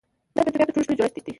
[0.35, 1.21] بدن د طبیعت تر ټولو ښکلی جوړڻت دی.